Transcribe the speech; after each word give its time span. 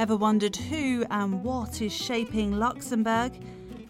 Ever 0.00 0.16
wondered 0.16 0.56
who 0.56 1.04
and 1.10 1.44
what 1.44 1.82
is 1.82 1.92
shaping 1.92 2.52
Luxembourg? 2.58 3.34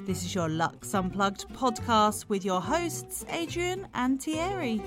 This 0.08 0.24
is 0.24 0.34
your 0.34 0.48
Lux 0.48 0.92
Unplugged 0.92 1.48
podcast 1.50 2.28
with 2.28 2.44
your 2.44 2.60
hosts, 2.60 3.24
Adrian 3.30 3.86
and 3.94 4.20
Thierry. 4.20 4.82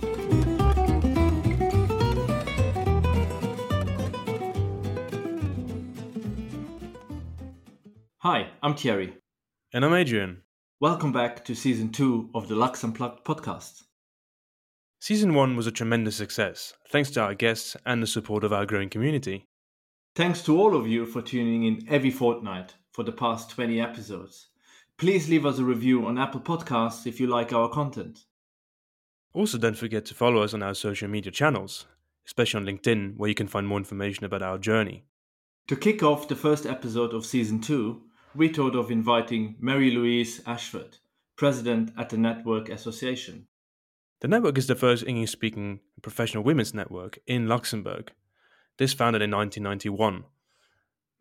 Hi, 8.18 8.50
I'm 8.62 8.76
Thierry. 8.76 9.14
And 9.72 9.86
I'm 9.86 9.94
Adrian. 9.94 10.42
Welcome 10.82 11.14
back 11.14 11.46
to 11.46 11.56
season 11.56 11.94
two 11.94 12.32
of 12.36 12.50
the 12.50 12.56
Lux 12.56 12.84
Unplugged 12.84 13.24
podcast. 13.24 13.84
Season 15.00 15.34
one 15.34 15.56
was 15.56 15.68
a 15.68 15.72
tremendous 15.72 16.18
success, 16.18 16.74
thanks 16.90 17.12
to 17.12 17.22
our 17.22 17.34
guests 17.34 17.78
and 17.86 18.04
the 18.04 18.08
support 18.08 18.44
of 18.44 18.52
our 18.52 18.66
growing 18.66 18.90
community. 18.90 19.48
Thanks 20.16 20.44
to 20.44 20.56
all 20.56 20.76
of 20.76 20.88
you 20.88 21.08
for 21.08 21.24
tuning 21.24 21.64
in 21.64 21.88
every 21.90 22.12
fortnight 22.12 22.76
for 22.92 23.02
the 23.02 23.12
past 23.12 23.50
20 23.50 23.82
episodes. 23.82 24.50
Please 24.96 25.28
leave 25.28 25.44
us 25.44 25.58
a 25.58 25.64
review 25.64 26.06
on 26.06 26.20
Apple 26.20 26.40
Podcasts 26.40 27.08
if 27.08 27.20
you 27.20 27.26
like 27.26 27.52
our 27.52 27.68
content. 27.68 28.20
Also, 29.34 29.58
don't 29.58 29.76
forget 29.76 30.06
to 30.06 30.14
follow 30.14 30.44
us 30.44 30.54
on 30.54 30.62
our 30.62 30.76
social 30.76 31.08
media 31.08 31.32
channels, 31.32 31.88
especially 32.28 32.60
on 32.60 32.68
LinkedIn, 32.68 33.18
where 33.18 33.28
you 33.28 33.34
can 33.34 33.48
find 33.48 33.68
more 33.68 33.80
information 33.80 34.24
about 34.24 34.44
our 34.44 34.60
journey. 34.60 35.04
To 35.68 35.76
kick 35.76 36.04
off 36.04 36.28
the 36.28 36.36
first 36.36 36.68
episode 36.68 37.16
of 37.16 37.26
season 37.26 37.60
two, 37.60 38.04
we 38.36 38.50
thought 38.50 38.76
of 38.76 38.92
inviting 38.92 39.56
Mary 39.60 39.90
Louise 39.90 40.44
Ashford, 40.46 40.98
president 41.38 41.92
at 41.98 42.10
the 42.10 42.18
Network 42.18 42.70
Association. 42.70 43.48
The 44.22 44.28
network 44.28 44.60
is 44.60 44.68
the 44.68 44.76
first 44.76 45.08
English 45.08 45.32
speaking 45.32 45.80
professional 46.04 46.44
women's 46.44 46.76
network 46.76 47.18
in 47.26 47.48
Luxembourg 47.48 48.12
this 48.84 48.94
founded 48.94 49.22
in 49.22 49.32
1991. 49.32 50.26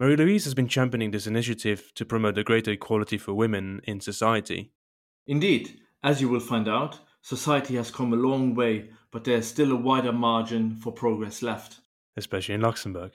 Marie 0.00 0.16
Louise 0.16 0.42
has 0.44 0.54
been 0.54 0.66
championing 0.66 1.12
this 1.12 1.28
initiative 1.28 1.92
to 1.94 2.04
promote 2.04 2.36
a 2.36 2.42
greater 2.42 2.72
equality 2.72 3.16
for 3.16 3.34
women 3.34 3.80
in 3.84 4.00
society. 4.00 4.72
Indeed, 5.28 5.78
as 6.02 6.20
you 6.20 6.28
will 6.28 6.40
find 6.40 6.68
out, 6.68 6.98
society 7.20 7.76
has 7.76 7.92
come 7.92 8.12
a 8.12 8.16
long 8.16 8.56
way, 8.56 8.90
but 9.12 9.22
there 9.22 9.36
is 9.36 9.46
still 9.46 9.70
a 9.70 9.76
wider 9.76 10.12
margin 10.12 10.74
for 10.74 10.90
progress 10.90 11.40
left. 11.40 11.82
Especially 12.16 12.56
in 12.56 12.62
Luxembourg. 12.62 13.12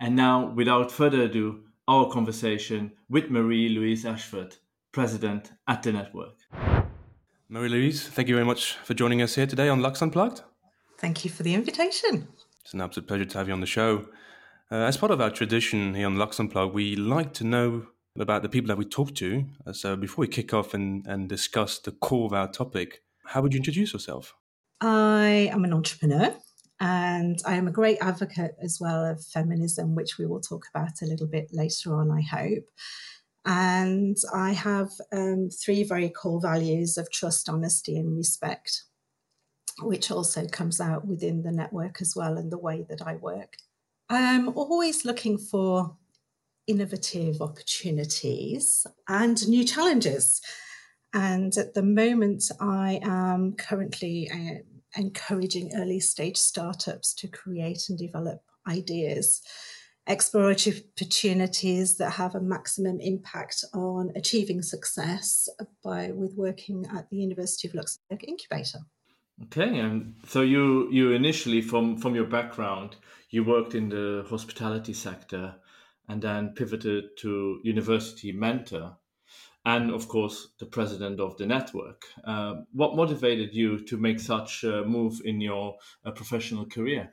And 0.00 0.16
now, 0.16 0.46
without 0.46 0.90
further 0.90 1.22
ado, 1.22 1.60
our 1.86 2.10
conversation 2.10 2.90
with 3.08 3.30
Marie 3.30 3.68
Louise 3.68 4.04
Ashford, 4.04 4.56
President 4.90 5.52
at 5.68 5.84
the 5.84 5.92
network. 5.92 6.34
Marie 7.48 7.68
Louise, 7.68 8.08
thank 8.08 8.26
you 8.26 8.34
very 8.34 8.46
much 8.46 8.72
for 8.82 8.94
joining 8.94 9.22
us 9.22 9.36
here 9.36 9.46
today 9.46 9.68
on 9.68 9.80
Lux 9.80 10.02
Unplugged. 10.02 10.42
Thank 10.98 11.24
you 11.24 11.30
for 11.30 11.44
the 11.44 11.54
invitation. 11.54 12.26
It's 12.66 12.74
an 12.74 12.80
absolute 12.80 13.06
pleasure 13.06 13.24
to 13.24 13.38
have 13.38 13.46
you 13.46 13.54
on 13.54 13.60
the 13.60 13.66
show. 13.66 14.08
Uh, 14.72 14.78
as 14.78 14.96
part 14.96 15.12
of 15.12 15.20
our 15.20 15.30
tradition 15.30 15.94
here 15.94 16.08
on 16.08 16.18
Lux 16.18 16.40
Unplugged, 16.40 16.74
we 16.74 16.96
like 16.96 17.32
to 17.34 17.44
know 17.44 17.86
about 18.18 18.42
the 18.42 18.48
people 18.48 18.66
that 18.66 18.76
we 18.76 18.84
talk 18.84 19.14
to. 19.14 19.44
Uh, 19.64 19.72
so 19.72 19.94
before 19.94 20.22
we 20.22 20.26
kick 20.26 20.52
off 20.52 20.74
and, 20.74 21.06
and 21.06 21.28
discuss 21.28 21.78
the 21.78 21.92
core 21.92 22.26
of 22.26 22.32
our 22.32 22.50
topic, 22.50 23.04
how 23.24 23.40
would 23.40 23.54
you 23.54 23.58
introduce 23.58 23.92
yourself? 23.92 24.34
I 24.80 25.48
am 25.52 25.62
an 25.62 25.72
entrepreneur 25.72 26.34
and 26.80 27.38
I 27.46 27.54
am 27.54 27.68
a 27.68 27.70
great 27.70 27.98
advocate 28.00 28.56
as 28.60 28.78
well 28.80 29.04
of 29.04 29.24
feminism, 29.24 29.94
which 29.94 30.18
we 30.18 30.26
will 30.26 30.40
talk 30.40 30.66
about 30.74 31.00
a 31.02 31.06
little 31.06 31.28
bit 31.28 31.50
later 31.52 31.94
on, 31.94 32.10
I 32.10 32.22
hope. 32.22 32.64
And 33.44 34.16
I 34.34 34.54
have 34.54 34.88
um, 35.12 35.50
three 35.50 35.84
very 35.84 36.08
core 36.08 36.40
values 36.40 36.98
of 36.98 37.12
trust, 37.12 37.48
honesty, 37.48 37.96
and 37.96 38.16
respect 38.16 38.85
which 39.82 40.10
also 40.10 40.46
comes 40.46 40.80
out 40.80 41.06
within 41.06 41.42
the 41.42 41.52
network 41.52 42.00
as 42.00 42.14
well 42.16 42.36
and 42.36 42.50
the 42.50 42.58
way 42.58 42.86
that 42.88 43.02
I 43.02 43.16
work. 43.16 43.56
I'm 44.08 44.48
always 44.56 45.04
looking 45.04 45.36
for 45.36 45.96
innovative 46.66 47.40
opportunities 47.40 48.86
and 49.08 49.46
new 49.48 49.64
challenges. 49.64 50.40
And 51.12 51.56
at 51.56 51.74
the 51.74 51.82
moment, 51.82 52.44
I 52.60 53.00
am 53.02 53.54
currently 53.54 54.30
uh, 54.30 54.62
encouraging 54.96 55.72
early 55.76 56.00
stage 56.00 56.36
startups 56.36 57.14
to 57.14 57.28
create 57.28 57.88
and 57.88 57.98
develop 57.98 58.42
ideas, 58.68 59.42
exploratory 60.06 60.84
opportunities 60.96 61.96
that 61.96 62.10
have 62.10 62.34
a 62.34 62.40
maximum 62.40 63.00
impact 63.00 63.64
on 63.74 64.12
achieving 64.16 64.62
success 64.62 65.48
by 65.84 66.10
with 66.12 66.34
working 66.34 66.86
at 66.94 67.08
the 67.10 67.16
University 67.16 67.68
of 67.68 67.74
Luxembourg 67.74 68.24
Incubator. 68.26 68.80
Okay, 69.44 69.78
and 69.78 70.14
so 70.26 70.40
you 70.40 70.90
you 70.90 71.12
initially 71.12 71.60
from 71.60 71.98
from 71.98 72.14
your 72.14 72.24
background 72.24 72.96
you 73.28 73.44
worked 73.44 73.74
in 73.74 73.88
the 73.88 74.24
hospitality 74.30 74.94
sector, 74.94 75.54
and 76.08 76.22
then 76.22 76.54
pivoted 76.54 77.16
to 77.18 77.60
university 77.62 78.32
mentor, 78.32 78.96
and 79.64 79.90
of 79.90 80.08
course 80.08 80.48
the 80.58 80.66
president 80.66 81.20
of 81.20 81.36
the 81.36 81.46
network. 81.46 82.04
Uh, 82.24 82.62
what 82.72 82.96
motivated 82.96 83.54
you 83.54 83.84
to 83.84 83.96
make 83.98 84.20
such 84.20 84.64
a 84.64 84.84
move 84.84 85.20
in 85.24 85.40
your 85.40 85.76
uh, 86.04 86.10
professional 86.12 86.64
career? 86.64 87.12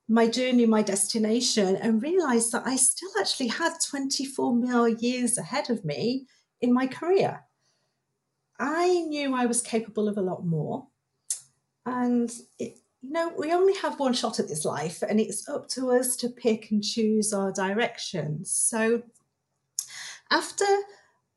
my 0.09 0.29
journey, 0.29 0.67
my 0.67 0.83
destination, 0.83 1.75
and 1.77 2.03
realized 2.03 2.53
that 2.53 2.67
I 2.67 2.77
still 2.77 3.11
actually 3.19 3.49
had 3.49 3.73
24 3.91 4.55
more 4.55 4.89
years 4.89 5.37
ahead 5.37 5.69
of 5.69 5.85
me 5.85 6.29
in 6.61 6.73
my 6.73 6.87
career. 6.87 7.43
I 8.59 9.05
knew 9.09 9.35
I 9.35 9.47
was 9.47 9.61
capable 9.61 10.09
of 10.09 10.17
a 10.17 10.23
lot 10.23 10.45
more. 10.45 10.87
And, 11.87 12.33
it, 12.59 12.79
you 13.01 13.13
know, 13.13 13.33
we 13.37 13.53
only 13.53 13.75
have 13.79 14.01
one 14.01 14.15
shot 14.15 14.41
at 14.41 14.49
this 14.49 14.65
life, 14.65 15.03
and 15.03 15.21
it's 15.21 15.49
up 15.49 15.69
to 15.71 15.91
us 15.91 16.17
to 16.17 16.29
pick 16.29 16.71
and 16.71 16.83
choose 16.83 17.33
our 17.33 17.53
directions. 17.53 18.51
So, 18.51 19.03
after 20.31 20.65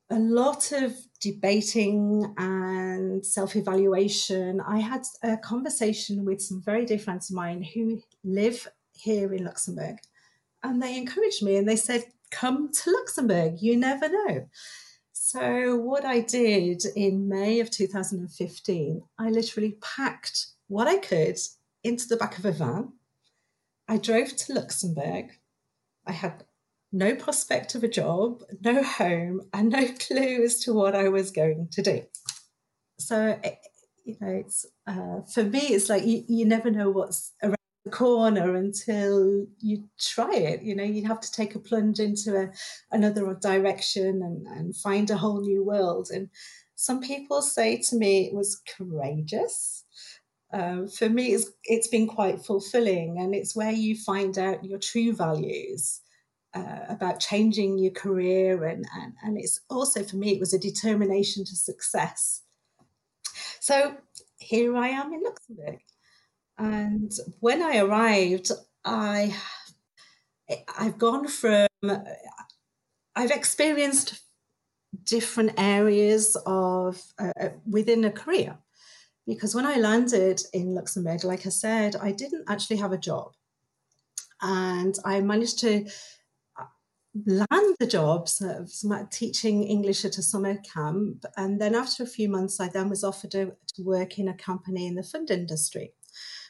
a 0.10 0.16
lot 0.18 0.72
of 0.72 0.96
debating 1.20 2.34
and 2.38 3.26
self 3.26 3.56
evaluation, 3.56 4.62
I 4.62 4.80
had 4.80 5.04
a 5.24 5.38
conversation 5.38 6.24
with 6.24 6.42
some 6.42 6.62
very 6.62 6.86
dear 6.86 7.00
friends 7.00 7.30
of 7.30 7.36
mine 7.36 7.64
who 7.64 8.02
live 8.24 8.68
here 8.94 9.34
in 9.34 9.44
Luxembourg. 9.44 9.98
And 10.64 10.82
they 10.82 10.98
encouraged 10.98 11.44
me 11.44 11.58
and 11.58 11.68
they 11.68 11.76
said, 11.76 12.06
Come 12.32 12.72
to 12.72 12.92
Luxembourg, 12.92 13.62
you 13.62 13.78
never 13.78 14.10
know. 14.10 14.48
So, 15.30 15.76
what 15.76 16.06
I 16.06 16.22
did 16.22 16.84
in 16.96 17.28
May 17.28 17.60
of 17.60 17.70
2015, 17.70 19.02
I 19.20 19.30
literally 19.30 19.76
packed 19.82 20.48
what 20.70 20.88
I 20.88 21.00
could 21.00 21.38
into 21.84 22.08
the 22.08 22.16
back 22.16 22.38
of 22.38 22.46
a 22.46 22.54
van. 22.54 22.94
I 23.90 23.98
drove 23.98 24.34
to 24.34 24.54
Luxembourg. 24.54 25.32
I 26.06 26.14
had 26.14 26.46
no 26.94 27.14
prospect 27.14 27.76
of 27.76 27.84
a 27.84 27.90
job, 27.90 28.42
no 28.64 28.82
home, 28.82 29.42
and 29.52 29.68
no 29.68 29.90
clue 30.00 30.46
as 30.46 30.62
to 30.62 30.74
what 30.74 30.96
I 30.96 31.10
was 31.10 31.30
going 31.32 31.68
to 31.74 31.82
do. 31.82 32.04
So, 32.98 33.38
eh, 33.44 33.56
you 34.06 34.16
know, 34.22 34.30
it's 34.30 34.66
uh, 34.88 35.24
for 35.34 35.44
me, 35.44 35.60
it's 35.60 35.90
like 35.90 36.06
you, 36.06 36.24
you 36.30 36.46
never 36.46 36.72
know 36.72 36.90
what's 36.90 37.34
around 37.44 37.57
corner 37.88 38.56
until 38.56 39.46
you 39.60 39.84
try 40.00 40.34
it. 40.34 40.62
You 40.62 40.76
know, 40.76 40.84
you 40.84 41.06
have 41.08 41.20
to 41.22 41.32
take 41.32 41.56
a 41.56 41.60
plunge 41.60 42.00
into 42.00 42.36
a, 42.36 42.52
another 42.92 43.34
direction 43.36 44.22
and, 44.22 44.48
and 44.48 44.76
find 44.76 45.10
a 45.10 45.18
whole 45.18 45.42
new 45.42 45.64
world. 45.64 46.10
And 46.14 46.30
some 46.76 47.02
people 47.02 47.42
say 47.42 47.78
to 47.90 47.96
me 47.96 48.28
it 48.28 48.34
was 48.34 48.62
courageous. 48.78 49.84
Um, 50.54 50.88
for 50.88 51.10
me, 51.10 51.34
it's, 51.34 51.52
it's 51.66 51.90
been 51.90 52.08
quite 52.08 52.40
fulfilling, 52.40 53.18
and 53.20 53.36
it's 53.36 53.54
where 53.56 53.72
you 53.72 53.98
find 53.98 54.38
out 54.38 54.64
your 54.64 54.80
true 54.80 55.14
values. 55.14 56.02
Uh, 56.54 56.86
about 56.88 57.20
changing 57.20 57.78
your 57.78 57.92
career 57.92 58.64
and, 58.64 58.88
and 58.96 59.14
and 59.22 59.38
it's 59.38 59.60
also 59.70 60.02
for 60.02 60.16
me 60.16 60.32
it 60.34 60.40
was 60.40 60.54
a 60.54 60.58
determination 60.58 61.44
to 61.44 61.56
success 61.56 62.42
so 63.60 63.96
here 64.40 64.76
i 64.76 64.88
am 64.88 65.14
in 65.14 65.22
luxembourg 65.22 65.78
and 66.58 67.12
when 67.40 67.62
I 67.62 67.78
arrived, 67.78 68.52
I 68.84 69.36
I've 70.78 70.98
gone 70.98 71.28
from 71.28 71.68
I've 73.16 73.32
experienced 73.32 74.22
different 75.04 75.54
areas 75.58 76.38
of 76.46 77.02
uh, 77.20 77.32
uh, 77.40 77.50
within 77.70 78.06
a 78.06 78.12
career. 78.12 78.58
Because 79.26 79.54
when 79.54 79.66
I 79.66 79.76
landed 79.76 80.42
in 80.54 80.74
Luxembourg, 80.74 81.26
like 81.26 81.46
I 81.46 81.50
said, 81.50 81.98
I 81.98 82.14
didn't 82.14 82.46
actually 82.48 82.78
have 82.78 82.94
a 82.94 82.98
job, 82.98 83.34
and 84.42 84.98
I 85.04 85.20
managed 85.20 85.60
to 85.60 85.86
land 87.26 87.76
the 87.80 87.88
job 87.88 88.30
teaching 89.12 89.64
English 89.64 90.06
at 90.06 90.18
a 90.18 90.22
summer 90.22 90.56
camp. 90.74 91.26
And 91.36 91.60
then 91.60 91.76
after 91.76 92.04
a 92.04 92.08
few 92.08 92.30
months, 92.30 92.60
I 92.60 92.70
then 92.70 92.90
was 92.90 93.04
offered 93.04 93.32
to, 93.32 93.54
to 93.76 93.84
work 93.84 94.18
in 94.18 94.30
a 94.30 94.34
company 94.34 94.88
in 94.88 94.96
the 94.96 95.04
fund 95.04 95.30
industry 95.30 95.94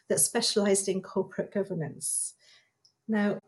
that 0.10 0.20
specialized 0.20 0.88
in 0.88 1.02
corporate 1.02 1.54
governance. 1.54 2.34
Now, 3.08 3.40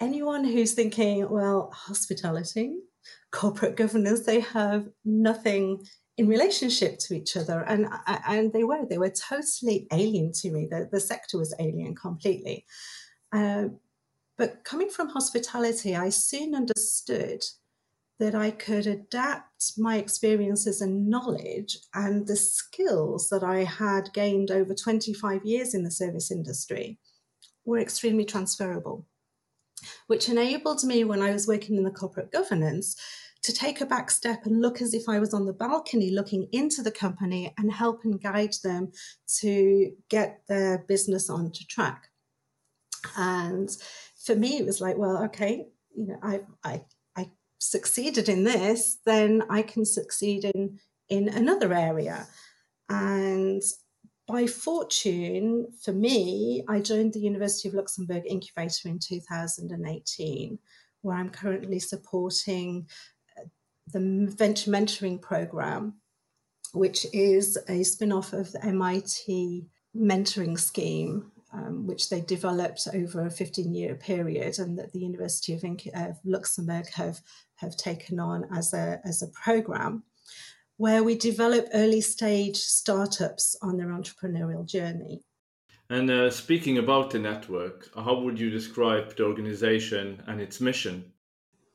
anyone 0.00 0.44
who's 0.44 0.74
thinking, 0.74 1.28
well, 1.28 1.70
hospitality, 1.72 2.76
corporate 3.30 3.76
governance, 3.76 4.20
they 4.20 4.40
have 4.40 4.88
nothing 5.04 5.84
in 6.18 6.28
relationship 6.28 6.98
to 6.98 7.14
each 7.14 7.36
other. 7.36 7.60
And, 7.66 7.88
and 8.28 8.52
they 8.52 8.64
were, 8.64 8.84
they 8.88 8.98
were 8.98 9.10
totally 9.10 9.86
alien 9.92 10.32
to 10.32 10.50
me. 10.50 10.68
The, 10.70 10.88
the 10.90 11.00
sector 11.00 11.38
was 11.38 11.54
alien 11.58 11.94
completely. 11.94 12.66
Uh, 13.32 13.68
but 14.36 14.64
coming 14.64 14.90
from 14.90 15.08
hospitality, 15.08 15.96
I 15.96 16.10
soon 16.10 16.54
understood 16.54 17.42
that 18.18 18.34
I 18.34 18.50
could 18.50 18.86
adapt 18.86 19.72
my 19.78 19.96
experiences 19.96 20.80
and 20.80 21.08
knowledge 21.08 21.78
and 21.94 22.26
the 22.26 22.36
skills 22.36 23.28
that 23.30 23.42
I 23.42 23.64
had 23.64 24.12
gained 24.12 24.50
over 24.50 24.74
25 24.74 25.44
years 25.44 25.74
in 25.74 25.82
the 25.82 25.90
service 25.90 26.30
industry 26.30 26.98
were 27.64 27.78
extremely 27.78 28.24
transferable, 28.24 29.06
which 30.06 30.28
enabled 30.28 30.84
me 30.84 31.04
when 31.04 31.22
I 31.22 31.32
was 31.32 31.48
working 31.48 31.76
in 31.76 31.84
the 31.84 31.90
corporate 31.90 32.32
governance 32.32 32.96
to 33.42 33.52
take 33.52 33.80
a 33.80 33.86
back 33.86 34.10
step 34.10 34.46
and 34.46 34.62
look 34.62 34.80
as 34.80 34.94
if 34.94 35.08
I 35.08 35.18
was 35.18 35.34
on 35.34 35.46
the 35.46 35.52
balcony 35.52 36.10
looking 36.10 36.48
into 36.52 36.82
the 36.82 36.92
company 36.92 37.52
and 37.58 37.72
help 37.72 38.04
and 38.04 38.22
guide 38.22 38.54
them 38.62 38.92
to 39.40 39.92
get 40.08 40.42
their 40.48 40.78
business 40.86 41.28
onto 41.28 41.64
track. 41.64 42.08
And 43.16 43.68
for 44.24 44.36
me, 44.36 44.58
it 44.58 44.66
was 44.66 44.80
like, 44.80 44.96
well, 44.96 45.24
okay, 45.24 45.66
you 45.96 46.06
know, 46.06 46.18
I, 46.22 46.40
I, 46.62 46.82
succeeded 47.62 48.28
in 48.28 48.44
this, 48.44 48.98
then 49.06 49.42
I 49.48 49.62
can 49.62 49.84
succeed 49.84 50.44
in 50.44 50.78
in 51.08 51.28
another 51.28 51.74
area. 51.74 52.26
And 52.88 53.62
by 54.26 54.46
fortune, 54.46 55.68
for 55.84 55.92
me, 55.92 56.64
I 56.68 56.80
joined 56.80 57.12
the 57.12 57.20
University 57.20 57.68
of 57.68 57.74
Luxembourg 57.74 58.22
Incubator 58.26 58.88
in 58.88 58.98
2018, 58.98 60.58
where 61.02 61.16
I'm 61.16 61.30
currently 61.30 61.78
supporting 61.78 62.86
uh, 63.38 63.42
the 63.92 64.32
Venture 64.36 64.70
Mentoring 64.70 65.20
Program, 65.20 65.94
which 66.72 67.06
is 67.12 67.58
a 67.68 67.82
spin 67.82 68.12
off 68.12 68.32
of 68.32 68.52
the 68.52 68.64
MIT 68.64 69.66
mentoring 69.94 70.58
scheme 70.58 71.32
um, 71.52 71.86
which 71.86 72.08
they 72.08 72.20
developed 72.20 72.88
over 72.94 73.26
a 73.26 73.30
15 73.30 73.74
year 73.74 73.94
period 73.94 74.58
and 74.58 74.78
that 74.78 74.92
the 74.92 75.00
University 75.00 75.52
of, 75.52 75.62
of 75.94 76.16
Luxembourg 76.24 76.88
have, 76.94 77.20
have 77.62 77.76
taken 77.76 78.20
on 78.20 78.46
as 78.54 78.74
a, 78.74 79.00
as 79.04 79.22
a 79.22 79.28
program 79.28 80.02
where 80.76 81.02
we 81.02 81.14
develop 81.16 81.68
early 81.72 82.00
stage 82.00 82.56
startups 82.56 83.56
on 83.62 83.76
their 83.76 83.88
entrepreneurial 83.88 84.66
journey. 84.66 85.22
And 85.88 86.10
uh, 86.10 86.30
speaking 86.30 86.78
about 86.78 87.10
the 87.10 87.18
network, 87.18 87.88
how 87.94 88.20
would 88.20 88.38
you 88.38 88.50
describe 88.50 89.16
the 89.16 89.24
organization 89.24 90.22
and 90.26 90.40
its 90.40 90.60
mission? 90.60 91.12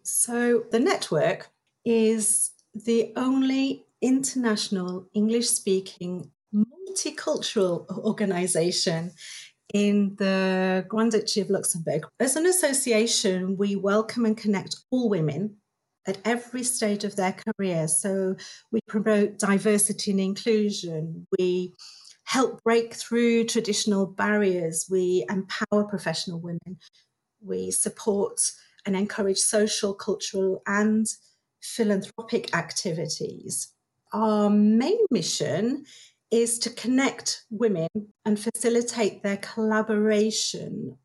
So, 0.03 0.63
the 0.71 0.79
network 0.79 1.49
is 1.85 2.51
the 2.73 3.13
only 3.15 3.85
international 4.01 5.07
English 5.13 5.49
speaking 5.49 6.31
multicultural 6.53 7.89
organization 7.97 9.11
in 9.73 10.15
the 10.17 10.85
Grand 10.87 11.11
Duchy 11.11 11.41
of 11.41 11.49
Luxembourg. 11.49 12.07
As 12.19 12.35
an 12.35 12.45
association, 12.45 13.57
we 13.57 13.75
welcome 13.75 14.25
and 14.25 14.37
connect 14.37 14.75
all 14.91 15.09
women 15.09 15.57
at 16.07 16.17
every 16.25 16.63
stage 16.63 17.03
of 17.03 17.15
their 17.15 17.33
career. 17.33 17.87
So 17.87 18.35
we 18.71 18.79
promote 18.87 19.37
diversity 19.37 20.11
and 20.11 20.19
inclusion. 20.19 21.27
We 21.37 21.73
help 22.23 22.63
break 22.63 22.93
through 22.93 23.45
traditional 23.45 24.05
barriers. 24.05 24.87
We 24.89 25.25
empower 25.29 25.83
professional 25.83 26.39
women. 26.39 26.79
We 27.41 27.71
support 27.71 28.39
and 28.85 28.95
encourage 28.95 29.37
social, 29.37 29.93
cultural, 29.93 30.61
and 30.65 31.05
philanthropic 31.61 32.55
activities. 32.55 33.73
Our 34.13 34.49
main 34.49 34.99
mission 35.11 35.85
is 36.31 36.59
to 36.59 36.69
connect 36.69 37.43
women 37.49 37.87
and 38.25 38.39
facilitate 38.39 39.23
their 39.23 39.37
collaboration, 39.37 40.97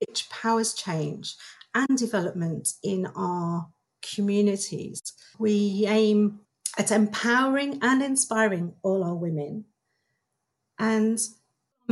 which 0.00 0.28
powers 0.30 0.74
change 0.74 1.34
and 1.74 1.96
development 1.96 2.74
in 2.82 3.06
our 3.16 3.68
communities. 4.02 5.00
We 5.38 5.86
aim 5.88 6.40
at 6.78 6.90
empowering 6.90 7.78
and 7.82 8.02
inspiring 8.02 8.74
all 8.82 9.04
our 9.04 9.14
women. 9.14 9.64
And 10.78 11.18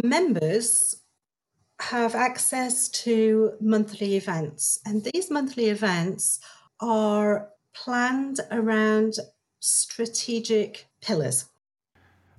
members 0.02 0.96
have 1.80 2.14
access 2.14 2.88
to 2.88 3.52
monthly 3.60 4.16
events, 4.16 4.78
and 4.84 5.02
these 5.12 5.30
monthly 5.30 5.66
events 5.66 6.40
are 6.80 7.50
planned 7.74 8.40
around 8.50 9.14
strategic 9.60 10.86
pillars. 11.00 11.46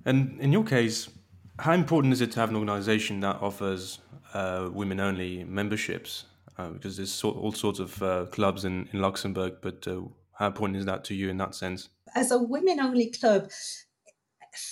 And 0.04 0.38
in 0.40 0.52
your 0.52 0.64
case, 0.64 1.08
how 1.58 1.72
important 1.72 2.12
is 2.12 2.20
it 2.20 2.32
to 2.32 2.40
have 2.40 2.50
an 2.50 2.56
organization 2.56 3.20
that 3.20 3.36
offers 3.40 4.00
uh, 4.34 4.68
women 4.72 5.00
only 5.00 5.44
memberships? 5.44 6.24
Uh, 6.62 6.70
because 6.70 6.96
there's 6.96 7.10
so, 7.10 7.30
all 7.30 7.52
sorts 7.52 7.80
of 7.80 8.00
uh, 8.02 8.26
clubs 8.26 8.64
in, 8.64 8.88
in 8.92 9.00
Luxembourg, 9.00 9.54
but 9.62 9.86
uh, 9.88 10.00
how 10.34 10.46
important 10.46 10.76
is 10.76 10.84
that 10.84 11.02
to 11.04 11.14
you 11.14 11.28
in 11.28 11.36
that 11.38 11.54
sense? 11.54 11.88
As 12.14 12.30
a 12.30 12.38
women 12.38 12.78
only 12.78 13.10
club, 13.10 13.50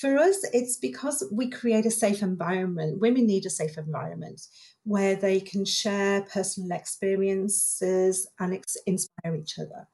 for 0.00 0.16
us, 0.18 0.38
it's 0.52 0.76
because 0.76 1.24
we 1.32 1.50
create 1.50 1.86
a 1.86 1.90
safe 1.90 2.22
environment. 2.22 3.00
Women 3.00 3.26
need 3.26 3.44
a 3.46 3.50
safe 3.50 3.76
environment 3.76 4.40
where 4.84 5.16
they 5.16 5.40
can 5.40 5.64
share 5.64 6.22
personal 6.22 6.78
experiences 6.78 8.28
and 8.38 8.54
ex- 8.54 8.76
inspire 8.86 9.34
each 9.34 9.58
other. 9.58 9.88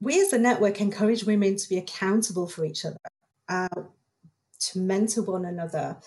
We 0.00 0.20
as 0.20 0.32
a 0.32 0.38
network 0.38 0.80
encourage 0.80 1.24
women 1.24 1.56
to 1.56 1.68
be 1.68 1.78
accountable 1.78 2.46
for 2.46 2.64
each 2.64 2.84
other 2.84 2.98
uh, 3.48 3.82
to 4.60 4.78
mentor 4.78 5.22
one 5.22 5.44
another, 5.44 5.98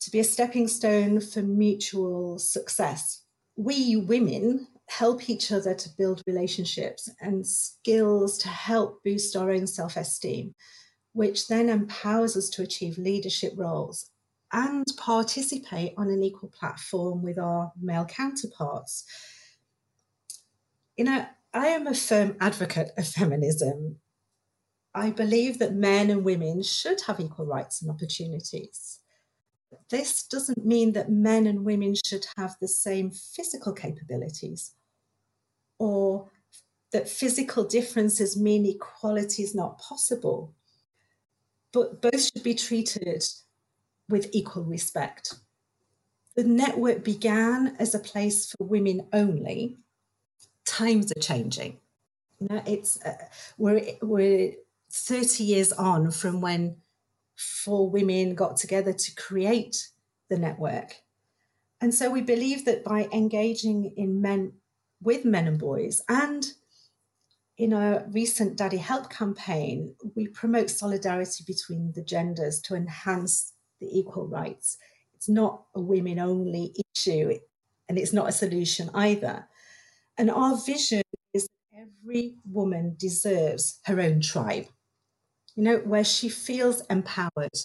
to 0.00 0.10
be 0.10 0.18
a 0.18 0.24
stepping 0.24 0.66
stone 0.66 1.20
for 1.20 1.42
mutual 1.42 2.38
success. 2.38 3.22
We 3.58 3.96
women 3.96 4.68
help 4.88 5.28
each 5.28 5.52
other 5.52 5.74
to 5.74 5.88
build 5.98 6.22
relationships 6.26 7.10
and 7.20 7.46
skills 7.46 8.38
to 8.38 8.48
help 8.48 9.02
boost 9.02 9.36
our 9.36 9.50
own 9.50 9.66
self 9.66 9.96
esteem, 9.96 10.54
which 11.12 11.48
then 11.48 11.68
empowers 11.68 12.36
us 12.36 12.48
to 12.50 12.62
achieve 12.62 12.96
leadership 12.96 13.52
roles 13.56 14.10
and 14.52 14.86
participate 14.96 15.92
on 15.98 16.08
an 16.08 16.22
equal 16.22 16.50
platform 16.50 17.22
with 17.22 17.38
our 17.38 17.72
male 17.78 18.06
counterparts. 18.06 19.04
You 20.96 21.04
know, 21.04 21.26
I 21.52 21.66
am 21.66 21.86
a 21.86 21.94
firm 21.94 22.36
advocate 22.40 22.92
of 22.96 23.06
feminism 23.06 23.96
I 24.94 25.10
believe 25.10 25.58
that 25.58 25.74
men 25.74 26.10
and 26.10 26.24
women 26.24 26.62
should 26.62 27.02
have 27.02 27.20
equal 27.20 27.46
rights 27.46 27.82
and 27.82 27.90
opportunities. 27.90 28.98
This 29.90 30.22
doesn't 30.22 30.64
mean 30.64 30.92
that 30.92 31.10
men 31.10 31.46
and 31.46 31.64
women 31.64 31.94
should 31.94 32.26
have 32.36 32.56
the 32.60 32.68
same 32.68 33.10
physical 33.10 33.72
capabilities 33.72 34.74
or 35.78 36.30
that 36.92 37.08
physical 37.08 37.64
differences 37.64 38.36
mean 38.36 38.66
equality 38.66 39.42
is 39.42 39.54
not 39.54 39.78
possible. 39.78 40.54
But 41.72 42.00
both 42.00 42.22
should 42.22 42.42
be 42.42 42.54
treated 42.54 43.24
with 44.08 44.30
equal 44.32 44.64
respect. 44.64 45.34
The 46.34 46.44
network 46.44 47.04
began 47.04 47.76
as 47.78 47.94
a 47.94 47.98
place 47.98 48.50
for 48.50 48.64
women 48.64 49.06
only. 49.12 49.76
Times 50.64 51.12
are 51.12 51.20
changing. 51.20 51.78
Know, 52.40 52.62
it's 52.66 53.02
uh, 53.04 53.16
we're, 53.58 53.82
we're 54.00 54.52
30 54.90 55.44
years 55.44 55.72
on 55.72 56.10
from 56.10 56.40
when 56.40 56.76
four 57.38 57.88
women 57.88 58.34
got 58.34 58.56
together 58.56 58.92
to 58.92 59.14
create 59.14 59.88
the 60.28 60.38
network. 60.38 60.96
And 61.80 61.94
so 61.94 62.10
we 62.10 62.20
believe 62.20 62.64
that 62.64 62.84
by 62.84 63.08
engaging 63.12 63.92
in 63.96 64.20
men 64.20 64.54
with 65.00 65.24
men 65.24 65.46
and 65.46 65.58
boys 65.58 66.02
and 66.08 66.44
in 67.56 67.72
our 67.72 68.04
recent 68.10 68.56
Daddy 68.56 68.76
Help 68.76 69.10
campaign, 69.10 69.94
we 70.14 70.26
promote 70.28 70.70
solidarity 70.70 71.44
between 71.46 71.92
the 71.92 72.02
genders 72.02 72.60
to 72.62 72.74
enhance 72.74 73.52
the 73.80 73.86
equal 73.86 74.26
rights. 74.26 74.76
It's 75.14 75.28
not 75.28 75.64
a 75.74 75.80
women 75.80 76.18
only 76.18 76.74
issue 76.96 77.38
and 77.88 77.98
it's 77.98 78.12
not 78.12 78.28
a 78.28 78.32
solution 78.32 78.90
either. 78.94 79.48
And 80.16 80.30
our 80.30 80.56
vision 80.56 81.02
is 81.32 81.44
that 81.44 81.86
every 81.86 82.34
woman 82.44 82.96
deserves 82.98 83.80
her 83.86 84.00
own 84.00 84.20
tribe 84.20 84.66
you 85.58 85.64
know, 85.64 85.78
where 85.78 86.04
she 86.04 86.28
feels 86.28 86.82
empowered, 86.88 87.58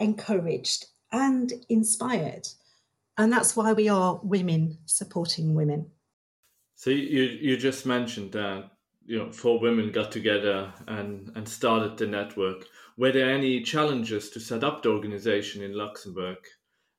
encouraged, 0.00 0.86
and 1.12 1.52
inspired. 1.68 2.48
And 3.18 3.30
that's 3.30 3.54
why 3.54 3.74
we 3.74 3.90
are 3.90 4.18
women 4.22 4.78
supporting 4.86 5.54
women. 5.54 5.90
So 6.74 6.88
you 6.88 7.24
you 7.24 7.58
just 7.58 7.84
mentioned 7.84 8.32
that 8.32 8.70
you 9.04 9.18
know 9.18 9.30
four 9.30 9.60
women 9.60 9.92
got 9.92 10.10
together 10.10 10.72
and 10.88 11.30
and 11.34 11.46
started 11.46 11.98
the 11.98 12.06
network. 12.06 12.64
Were 12.96 13.12
there 13.12 13.30
any 13.30 13.60
challenges 13.60 14.30
to 14.30 14.40
set 14.40 14.64
up 14.64 14.82
the 14.82 14.88
organization 14.88 15.62
in 15.62 15.76
Luxembourg? 15.76 16.38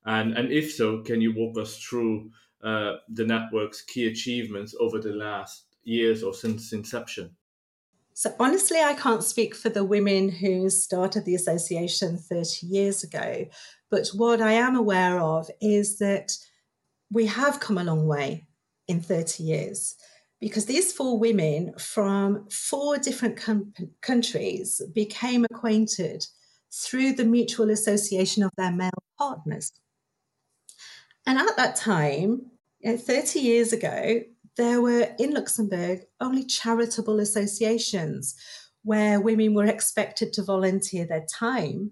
And 0.04 0.38
and 0.38 0.52
if 0.52 0.74
so, 0.74 1.02
can 1.02 1.20
you 1.20 1.34
walk 1.34 1.58
us 1.58 1.78
through 1.78 2.30
uh, 2.62 2.98
the 3.08 3.26
network's 3.26 3.82
key 3.82 4.06
achievements 4.06 4.76
over 4.78 5.00
the 5.00 5.12
last 5.12 5.74
years 5.82 6.22
or 6.22 6.34
since 6.34 6.72
inception? 6.72 7.34
So 8.16 8.32
honestly, 8.38 8.80
I 8.80 8.94
can't 8.94 9.24
speak 9.24 9.56
for 9.56 9.68
the 9.68 9.84
women 9.84 10.28
who 10.28 10.70
started 10.70 11.24
the 11.24 11.34
association 11.34 12.16
30 12.16 12.66
years 12.66 13.02
ago, 13.02 13.46
but 13.90 14.08
what 14.14 14.40
I 14.40 14.52
am 14.52 14.76
aware 14.76 15.18
of 15.18 15.50
is 15.60 15.98
that 15.98 16.32
we 17.10 17.26
have 17.26 17.58
come 17.58 17.76
a 17.76 17.84
long 17.84 18.06
way 18.06 18.46
in 18.86 19.00
30 19.00 19.42
years 19.42 19.96
because 20.40 20.66
these 20.66 20.92
four 20.92 21.18
women 21.18 21.74
from 21.76 22.48
four 22.50 22.98
different 22.98 23.36
com- 23.36 23.72
countries 24.00 24.80
became 24.94 25.44
acquainted 25.50 26.24
through 26.72 27.14
the 27.14 27.24
mutual 27.24 27.70
association 27.70 28.44
of 28.44 28.50
their 28.56 28.70
male 28.70 28.90
partners. 29.18 29.72
And 31.26 31.38
at 31.38 31.56
that 31.56 31.74
time, 31.76 32.50
you 32.80 32.92
know, 32.92 32.96
30 32.96 33.40
years 33.40 33.72
ago, 33.72 34.20
there 34.56 34.80
were 34.80 35.08
in 35.18 35.34
Luxembourg 35.34 36.06
only 36.20 36.44
charitable 36.44 37.20
associations 37.20 38.36
where 38.82 39.20
women 39.20 39.54
were 39.54 39.64
expected 39.64 40.32
to 40.34 40.42
volunteer 40.42 41.06
their 41.06 41.26
time, 41.26 41.90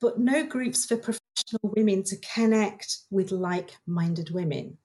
but 0.00 0.18
no 0.18 0.44
groups 0.44 0.84
for 0.84 0.96
professional 0.96 1.60
women 1.62 2.02
to 2.04 2.16
connect 2.16 2.98
with 3.10 3.32
like 3.32 3.76
minded 3.86 4.30
women. 4.30 4.76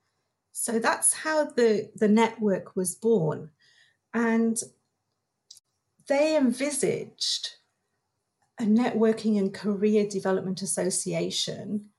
So 0.54 0.80
that's 0.80 1.14
how 1.14 1.46
the, 1.46 1.92
the 1.96 2.08
network 2.08 2.76
was 2.76 2.96
born. 2.96 3.52
And 4.14 4.58
they 6.08 6.38
envisaged 6.38 7.58
a 8.60 8.64
networking 8.64 9.38
and 9.38 9.54
career 9.54 10.08
development 10.08 10.62
association 10.62 11.90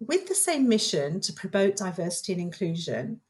with 0.00 0.26
the 0.28 0.34
same 0.34 0.68
mission 0.68 1.20
to 1.20 1.32
promote 1.32 1.76
diversity 1.76 2.32
and 2.32 2.42
inclusion. 2.42 3.20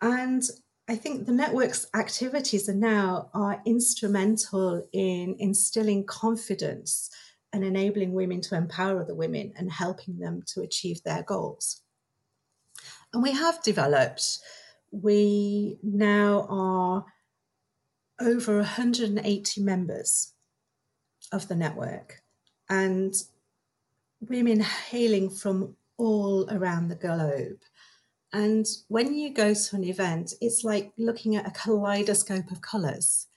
And 0.00 0.42
I 0.88 0.94
think 0.94 1.26
the 1.26 1.32
network's 1.32 1.86
activities 1.94 2.68
are 2.68 2.74
now 2.74 3.30
are 3.34 3.60
instrumental 3.66 4.86
in 4.92 5.36
instilling 5.38 6.04
confidence 6.06 7.10
and 7.52 7.64
enabling 7.64 8.12
women 8.12 8.40
to 8.42 8.56
empower 8.56 9.00
other 9.00 9.14
women 9.14 9.52
and 9.56 9.70
helping 9.70 10.18
them 10.18 10.42
to 10.46 10.60
achieve 10.60 11.02
their 11.02 11.22
goals. 11.22 11.82
And 13.12 13.22
we 13.22 13.32
have 13.32 13.62
developed, 13.62 14.38
we 14.90 15.78
now 15.82 16.46
are 16.48 17.04
over 18.20 18.56
180 18.56 19.62
members 19.62 20.32
of 21.32 21.48
the 21.48 21.56
network 21.56 22.22
and 22.68 23.14
women 24.20 24.60
hailing 24.60 25.30
from 25.30 25.76
all 25.98 26.48
around 26.50 26.88
the 26.88 26.94
globe. 26.94 27.58
And 28.32 28.66
when 28.88 29.14
you 29.14 29.32
go 29.32 29.54
to 29.54 29.76
an 29.76 29.84
event, 29.84 30.34
it's 30.40 30.64
like 30.64 30.92
looking 30.98 31.36
at 31.36 31.46
a 31.46 31.50
kaleidoscope 31.50 32.50
of 32.50 32.60
colours, 32.60 33.28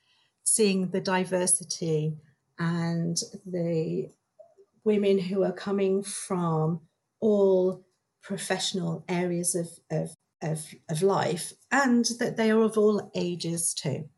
seeing 0.43 0.89
the 0.89 0.99
diversity 0.99 2.17
and 2.57 3.17
the 3.45 4.09
women 4.83 5.19
who 5.19 5.43
are 5.43 5.53
coming 5.53 6.03
from 6.03 6.81
all 7.21 7.85
professional 8.21 9.03
areas 9.07 9.55
of, 9.55 9.69
of, 9.91 10.15
of, 10.41 10.65
of 10.89 11.01
life 11.01 11.53
and 11.71 12.05
that 12.19 12.35
they 12.35 12.51
are 12.51 12.61
of 12.61 12.77
all 12.77 13.11
ages 13.15 13.73
too. 13.73 14.09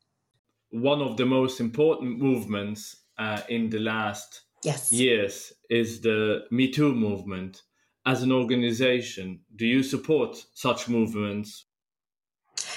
One 0.71 1.01
of 1.01 1.17
the 1.17 1.25
most 1.25 1.59
important 1.59 2.19
movements 2.19 2.95
uh, 3.17 3.41
in 3.49 3.69
the 3.69 3.79
last 3.79 4.41
yes. 4.63 4.91
years 4.91 5.53
is 5.69 6.01
the 6.01 6.45
Me 6.51 6.69
Too 6.71 6.93
movement. 6.93 7.63
As 8.05 8.23
an 8.23 8.31
organization, 8.31 9.41
do 9.55 9.65
you 9.65 9.83
support 9.83 10.43
such 10.53 10.89
movements? 10.89 11.65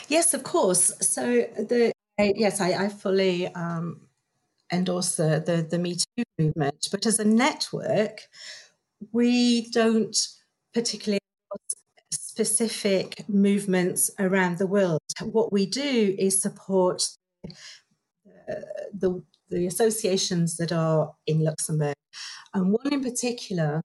Yes, 0.09 0.35
of 0.35 0.43
course. 0.43 0.93
So 1.01 1.47
the 1.57 1.93
yes, 2.19 2.61
I, 2.61 2.85
I 2.85 2.89
fully 2.89 3.49
um, 3.49 4.03
endorse 4.71 5.17
the, 5.17 5.43
the 5.45 5.67
the 5.69 5.79
Me 5.79 5.97
Too 5.97 6.25
movement. 6.39 6.89
But 6.91 7.07
as 7.07 7.19
a 7.19 7.25
network, 7.25 8.29
we 9.13 9.71
don't 9.71 10.17
particularly 10.73 11.21
specific 12.11 13.29
movements 13.29 14.11
around 14.19 14.59
the 14.59 14.67
world. 14.67 15.01
What 15.23 15.53
we 15.53 15.67
do 15.67 16.17
is 16.19 16.43
support 16.43 17.07
uh, 17.47 18.55
the, 18.93 19.23
the 19.51 19.67
associations 19.67 20.57
that 20.57 20.73
are 20.73 21.13
in 21.27 21.43
Luxembourg. 21.43 21.95
And 22.53 22.73
one 22.73 22.93
in 22.93 23.03
particular, 23.03 23.83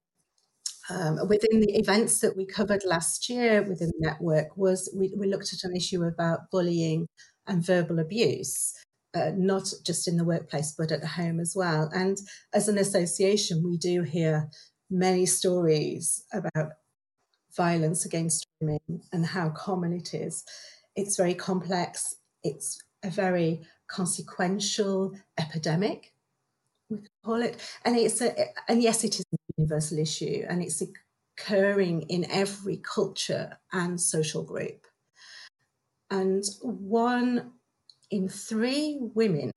um, 0.89 1.27
within 1.27 1.59
the 1.59 1.77
events 1.77 2.19
that 2.19 2.35
we 2.35 2.45
covered 2.45 2.83
last 2.85 3.29
year 3.29 3.61
within 3.61 3.91
the 3.99 4.07
network, 4.07 4.55
was 4.57 4.89
we, 4.95 5.13
we 5.15 5.27
looked 5.27 5.53
at 5.53 5.63
an 5.63 5.75
issue 5.75 6.03
about 6.03 6.51
bullying 6.51 7.07
and 7.47 7.65
verbal 7.65 7.99
abuse. 7.99 8.73
Uh, 9.15 9.31
not 9.35 9.73
just 9.83 10.07
in 10.07 10.17
the 10.17 10.23
workplace, 10.23 10.75
but 10.77 10.91
at 10.91 11.03
home 11.03 11.39
as 11.39 11.55
well. 11.55 11.89
And 11.95 12.19
as 12.53 12.67
an 12.67 12.77
association, 12.77 13.63
we 13.65 13.75
do 13.75 14.03
hear 14.03 14.51
many 14.87 15.25
stories 15.25 16.23
about 16.31 16.73
violence 17.57 18.05
against 18.05 18.45
women 18.61 19.01
and 19.11 19.25
how 19.25 19.49
common 19.49 19.93
it 19.93 20.13
is. 20.13 20.43
It's 20.95 21.17
very 21.17 21.33
complex, 21.33 22.17
it's 22.43 22.79
a 23.03 23.09
very 23.09 23.61
consequential 23.89 25.13
epidemic, 25.37 26.13
we 26.89 26.97
could 26.97 27.09
call 27.23 27.41
it. 27.41 27.59
And 27.83 27.97
it's 27.97 28.21
a 28.21 28.33
and 28.67 28.81
yes, 28.81 29.03
it 29.03 29.15
is 29.15 29.25
a 29.33 29.37
universal 29.57 29.99
issue 29.99 30.45
and 30.47 30.61
it's 30.61 30.81
occurring 30.81 32.03
in 32.03 32.29
every 32.31 32.77
culture 32.77 33.57
and 33.71 33.99
social 33.99 34.43
group. 34.43 34.87
And 36.09 36.43
one 36.61 37.51
in 38.09 38.29
three 38.29 38.97
women, 39.13 39.51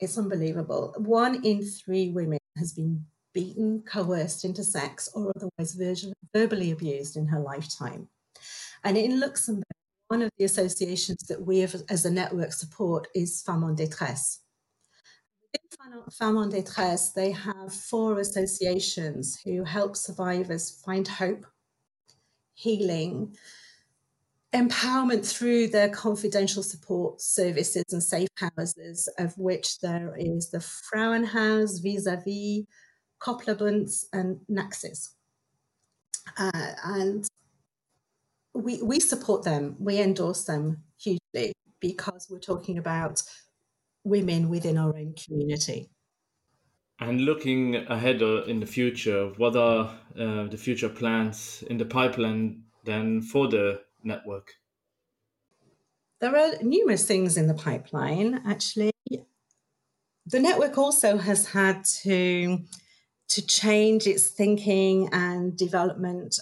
it's 0.00 0.16
unbelievable, 0.16 0.94
one 0.96 1.44
in 1.44 1.62
three 1.62 2.10
women 2.10 2.38
has 2.56 2.72
been 2.72 3.04
beaten, 3.34 3.82
coerced 3.82 4.44
into 4.44 4.62
sex, 4.64 5.10
or 5.14 5.32
otherwise 5.36 5.76
verbally 6.32 6.70
abused 6.70 7.16
in 7.16 7.26
her 7.26 7.40
lifetime. 7.40 8.08
And 8.82 8.96
in 8.96 9.20
Luxembourg, 9.20 9.64
one 10.14 10.22
of 10.22 10.30
the 10.38 10.44
associations 10.44 11.24
that 11.28 11.44
we 11.44 11.58
have 11.58 11.74
as 11.88 12.04
a 12.04 12.10
network 12.10 12.52
support 12.52 13.08
is 13.16 13.42
Femmes 13.42 13.64
en 13.64 13.74
Détresse. 13.74 14.38
Within 15.52 16.02
Femmes 16.08 16.44
en 16.44 16.50
Détresse, 16.52 17.12
they 17.14 17.32
have 17.32 17.74
four 17.74 18.20
associations 18.20 19.40
who 19.44 19.64
help 19.64 19.96
survivors 19.96 20.80
find 20.84 21.08
hope, 21.08 21.44
healing, 22.54 23.34
empowerment 24.54 25.26
through 25.26 25.66
their 25.66 25.88
confidential 25.88 26.62
support 26.62 27.20
services 27.20 27.84
and 27.90 28.00
safe 28.00 28.28
houses, 28.36 29.08
of 29.18 29.36
which 29.36 29.80
there 29.80 30.14
is 30.16 30.50
the 30.50 30.58
Frauenhaus 30.58 31.82
vis-a-vis, 31.82 32.66
Koppelbund 33.20 33.90
and 34.12 34.38
Naxos. 34.48 35.10
Uh, 36.38 36.72
and 36.84 37.26
we, 38.54 38.80
we 38.82 39.00
support 39.00 39.42
them, 39.42 39.76
we 39.78 40.00
endorse 40.00 40.44
them 40.44 40.84
hugely 40.98 41.52
because 41.80 42.28
we're 42.30 42.38
talking 42.38 42.78
about 42.78 43.22
women 44.04 44.48
within 44.48 44.78
our 44.78 44.96
own 44.96 45.14
community. 45.14 45.90
And 47.00 47.22
looking 47.22 47.74
ahead 47.74 48.22
uh, 48.22 48.44
in 48.44 48.60
the 48.60 48.66
future, 48.66 49.32
what 49.36 49.56
are 49.56 49.98
uh, 50.18 50.44
the 50.44 50.56
future 50.56 50.88
plans 50.88 51.64
in 51.68 51.76
the 51.76 51.84
pipeline 51.84 52.62
then 52.84 53.20
for 53.20 53.48
the 53.48 53.80
network? 54.04 54.52
There 56.20 56.36
are 56.36 56.52
numerous 56.62 57.04
things 57.04 57.36
in 57.36 57.48
the 57.48 57.54
pipeline, 57.54 58.40
actually. 58.46 58.92
The 60.26 60.40
network 60.40 60.78
also 60.78 61.18
has 61.18 61.48
had 61.48 61.84
to 62.02 62.58
to 63.26 63.46
change 63.46 64.06
its 64.06 64.28
thinking 64.28 65.08
and 65.12 65.56
development 65.56 66.38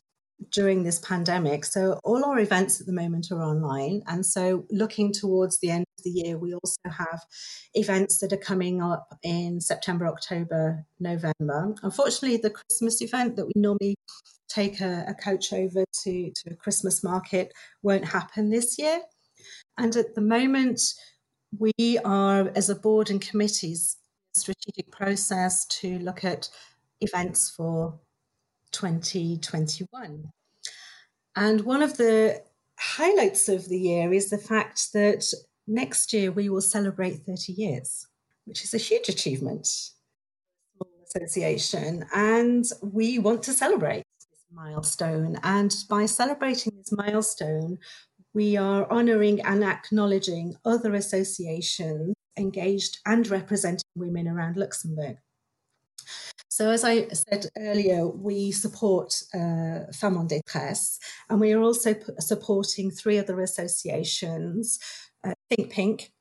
during 0.50 0.82
this 0.82 0.98
pandemic. 0.98 1.64
So, 1.64 2.00
all 2.04 2.24
our 2.24 2.38
events 2.38 2.80
at 2.80 2.86
the 2.86 2.92
moment 2.92 3.30
are 3.30 3.42
online. 3.42 4.02
And 4.06 4.24
so, 4.24 4.64
looking 4.70 5.12
towards 5.12 5.58
the 5.58 5.70
end 5.70 5.84
of 5.98 6.04
the 6.04 6.10
year, 6.10 6.38
we 6.38 6.54
also 6.54 6.76
have 6.84 7.22
events 7.74 8.18
that 8.18 8.32
are 8.32 8.38
coming 8.38 8.82
up 8.82 9.18
in 9.22 9.60
September, 9.60 10.06
October, 10.06 10.84
November. 11.00 11.74
Unfortunately, 11.82 12.36
the 12.36 12.50
Christmas 12.50 13.02
event 13.02 13.36
that 13.36 13.46
we 13.46 13.52
normally 13.56 13.96
take 14.48 14.80
a, 14.80 15.04
a 15.08 15.14
coach 15.14 15.52
over 15.52 15.84
to, 16.02 16.30
to 16.34 16.50
a 16.50 16.56
Christmas 16.56 17.02
market 17.02 17.52
won't 17.82 18.04
happen 18.04 18.50
this 18.50 18.78
year. 18.78 19.00
And 19.78 19.96
at 19.96 20.14
the 20.14 20.20
moment, 20.20 20.80
we 21.58 21.98
are, 22.04 22.50
as 22.54 22.70
a 22.70 22.74
board 22.74 23.10
and 23.10 23.20
committees, 23.20 23.96
strategic 24.34 24.90
process 24.90 25.66
to 25.66 25.98
look 25.98 26.24
at 26.24 26.48
events 27.00 27.50
for 27.50 27.98
2021. 28.72 30.30
And 31.36 31.60
one 31.62 31.82
of 31.82 31.96
the 31.96 32.42
highlights 32.78 33.48
of 33.48 33.68
the 33.68 33.78
year 33.78 34.12
is 34.12 34.30
the 34.30 34.38
fact 34.38 34.92
that 34.92 35.32
next 35.66 36.12
year 36.12 36.30
we 36.30 36.48
will 36.48 36.60
celebrate 36.60 37.24
30 37.26 37.52
years, 37.52 38.06
which 38.44 38.64
is 38.64 38.74
a 38.74 38.78
huge 38.78 39.08
achievement 39.08 39.68
association 41.14 42.06
and 42.14 42.64
we 42.80 43.18
want 43.18 43.42
to 43.42 43.52
celebrate 43.52 44.02
this 44.18 44.46
milestone 44.50 45.38
and 45.42 45.74
by 45.90 46.06
celebrating 46.06 46.72
this 46.74 46.90
milestone 46.90 47.78
we 48.34 48.56
are 48.56 48.90
honouring 48.90 49.40
and 49.42 49.62
acknowledging 49.62 50.56
other 50.64 50.94
associations 50.94 52.14
engaged 52.38 52.98
and 53.04 53.28
representing 53.28 53.88
women 53.94 54.26
around 54.26 54.56
Luxembourg. 54.56 55.18
So, 56.48 56.70
as 56.70 56.84
I 56.84 57.08
said 57.08 57.46
earlier, 57.58 58.06
we 58.06 58.52
support 58.52 59.22
uh, 59.34 59.90
Femmes 59.92 60.18
en 60.18 60.28
Détresse, 60.28 60.98
and 61.30 61.40
we 61.40 61.52
are 61.52 61.62
also 61.62 61.94
p- 61.94 62.02
supporting 62.18 62.90
three 62.90 63.18
other 63.18 63.40
associations 63.40 64.78
uh, 65.24 65.32
Think 65.48 65.72
Pink, 65.72 66.12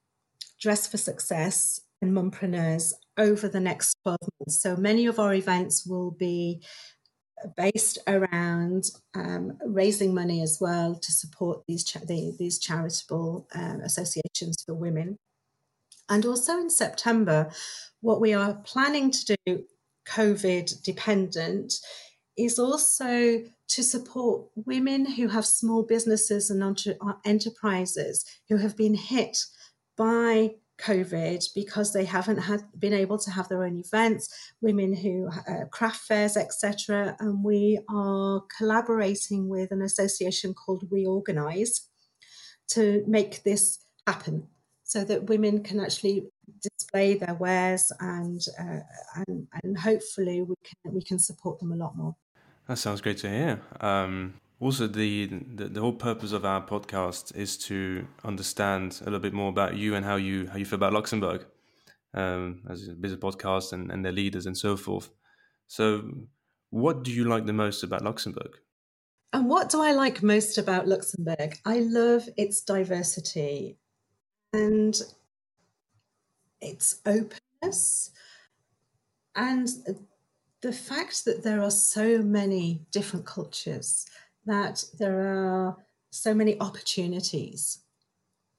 Dress 0.59 0.87
for 0.87 0.97
Success, 0.97 1.81
and 2.01 2.13
Mumpreneurs 2.13 2.93
over 3.17 3.49
the 3.49 3.59
next 3.59 3.95
12 4.03 4.17
months. 4.39 4.61
So, 4.61 4.75
many 4.77 5.05
of 5.05 5.19
our 5.19 5.33
events 5.33 5.85
will 5.85 6.11
be 6.11 6.61
based 7.57 7.97
around 8.07 8.85
um, 9.15 9.57
raising 9.65 10.13
money 10.13 10.41
as 10.41 10.59
well 10.61 10.95
to 10.95 11.11
support 11.11 11.63
these 11.67 11.83
cha- 11.83 11.99
the, 11.99 12.35
these 12.37 12.59
charitable 12.59 13.47
um, 13.55 13.81
associations 13.81 14.63
for 14.65 14.73
women. 14.73 15.17
And 16.11 16.25
also 16.25 16.59
in 16.59 16.69
September, 16.69 17.49
what 18.01 18.19
we 18.19 18.33
are 18.33 18.55
planning 18.65 19.11
to 19.11 19.37
do 19.45 19.63
COVID 20.05 20.83
dependent 20.83 21.73
is 22.37 22.59
also 22.59 23.43
to 23.69 23.83
support 23.83 24.47
women 24.55 25.05
who 25.05 25.29
have 25.29 25.45
small 25.45 25.83
businesses 25.83 26.49
and 26.49 26.61
entre- 26.61 26.97
uh, 26.99 27.13
enterprises 27.23 28.25
who 28.49 28.57
have 28.57 28.75
been 28.75 28.95
hit 28.95 29.37
by 29.95 30.55
COVID 30.81 31.47
because 31.55 31.93
they 31.93 32.03
haven't 32.03 32.39
had 32.39 32.63
been 32.77 32.93
able 32.93 33.17
to 33.19 33.31
have 33.31 33.47
their 33.47 33.63
own 33.63 33.77
events, 33.77 34.51
women 34.59 34.93
who 34.93 35.29
uh, 35.47 35.65
craft 35.71 36.01
fairs, 36.01 36.35
etc. 36.35 37.15
And 37.19 37.41
we 37.41 37.79
are 37.87 38.43
collaborating 38.57 39.47
with 39.47 39.71
an 39.71 39.81
association 39.81 40.53
called 40.53 40.91
We 40.91 41.05
Organise 41.05 41.87
to 42.69 43.05
make 43.07 43.43
this 43.43 43.85
happen 44.05 44.49
so 44.91 45.05
that 45.05 45.29
women 45.29 45.63
can 45.63 45.79
actually 45.79 46.25
display 46.61 47.13
their 47.13 47.35
wares 47.35 47.93
and 48.01 48.41
uh, 48.59 48.81
and 49.15 49.47
and 49.63 49.77
hopefully 49.77 50.41
we 50.41 50.55
can 50.65 50.93
we 50.93 51.01
can 51.01 51.17
support 51.17 51.59
them 51.59 51.71
a 51.71 51.77
lot 51.77 51.95
more. 51.95 52.13
That 52.67 52.77
sounds 52.77 52.99
great 52.99 53.17
to 53.19 53.29
hear. 53.29 53.61
Um, 53.79 54.33
also, 54.59 54.87
the, 54.87 55.25
the, 55.55 55.69
the 55.69 55.81
whole 55.81 55.93
purpose 55.93 56.33
of 56.33 56.45
our 56.45 56.61
podcast 56.61 57.35
is 57.35 57.57
to 57.69 58.05
understand 58.23 58.99
a 59.01 59.05
little 59.05 59.19
bit 59.19 59.33
more 59.33 59.49
about 59.49 59.75
you 59.75 59.95
and 59.95 60.05
how 60.05 60.17
you 60.17 60.47
how 60.47 60.57
you 60.57 60.65
feel 60.65 60.75
about 60.75 60.93
Luxembourg 60.93 61.45
um, 62.13 62.61
as 62.69 62.89
a 62.89 62.93
business 62.93 63.21
podcast 63.21 63.71
and, 63.71 63.91
and 63.91 64.03
their 64.03 64.11
leaders 64.11 64.45
and 64.45 64.57
so 64.57 64.75
forth. 64.75 65.09
So, 65.67 66.03
what 66.69 67.03
do 67.03 67.11
you 67.11 67.23
like 67.23 67.45
the 67.45 67.53
most 67.53 67.83
about 67.83 68.03
Luxembourg? 68.03 68.57
And 69.33 69.49
what 69.49 69.69
do 69.69 69.81
I 69.81 69.93
like 69.93 70.21
most 70.21 70.57
about 70.57 70.85
Luxembourg? 70.85 71.57
I 71.65 71.79
love 71.79 72.27
its 72.35 72.61
diversity 72.61 73.77
and 74.53 75.01
its 76.61 76.99
openness 77.05 78.11
and 79.35 79.69
the 80.61 80.73
fact 80.73 81.25
that 81.25 81.43
there 81.43 81.61
are 81.61 81.71
so 81.71 82.19
many 82.19 82.85
different 82.91 83.25
cultures, 83.25 84.05
that 84.45 84.83
there 84.99 85.19
are 85.21 85.77
so 86.11 86.33
many 86.33 86.59
opportunities 86.59 87.79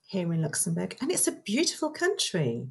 here 0.06 0.32
in 0.32 0.42
Luxembourg, 0.42 0.96
and 1.00 1.10
it's 1.10 1.28
a 1.28 1.32
beautiful 1.32 1.90
country. 1.90 2.66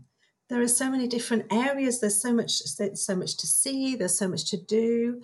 There 0.50 0.62
are 0.62 0.68
so 0.68 0.92
many 0.92 1.08
different 1.08 1.52
areas. 1.52 2.00
There's 2.00 2.22
so 2.22 2.34
much, 2.34 2.52
so 2.52 3.16
much 3.16 3.38
to 3.38 3.48
see. 3.48 3.96
There's 3.96 4.18
so 4.18 4.28
much 4.28 4.50
to 4.52 4.58
do. 4.58 5.22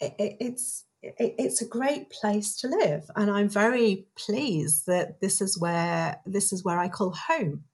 It, 0.00 0.14
it, 0.18 0.36
it's 0.40 0.84
it, 0.84 0.89
it's 1.02 1.62
a 1.62 1.68
great 1.68 2.10
place 2.10 2.56
to 2.58 2.68
live, 2.68 3.04
and 3.16 3.30
I'm 3.30 3.48
very 3.48 4.06
pleased 4.16 4.86
that 4.86 5.20
this 5.20 5.40
is 5.40 5.58
where 5.58 6.20
this 6.26 6.52
is 6.52 6.64
where 6.64 6.78
I 6.78 6.88
call 6.88 7.12
home. 7.12 7.64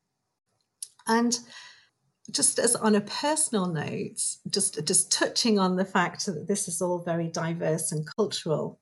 And 1.09 1.39
just 2.31 2.59
as 2.59 2.77
on 2.77 2.95
a 2.95 3.01
personal 3.01 3.67
note, 3.67 4.21
just 4.49 4.85
just 4.87 5.11
touching 5.11 5.59
on 5.59 5.77
the 5.77 5.85
fact 5.85 6.27
that 6.27 6.47
this 6.49 6.69
is 6.69 6.81
all 6.81 7.03
very 7.03 7.29
diverse 7.29 7.93
and 7.93 8.07
cultural. 8.17 8.81